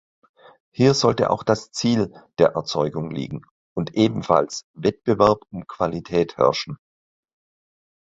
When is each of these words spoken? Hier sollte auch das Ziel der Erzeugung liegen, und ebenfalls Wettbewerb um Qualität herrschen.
Hier 0.73 0.95
sollte 0.95 1.29
auch 1.29 1.43
das 1.43 1.69
Ziel 1.69 2.11
der 2.39 2.53
Erzeugung 2.55 3.11
liegen, 3.11 3.43
und 3.75 3.93
ebenfalls 3.93 4.65
Wettbewerb 4.73 5.43
um 5.51 5.67
Qualität 5.67 6.37
herrschen. 6.37 6.79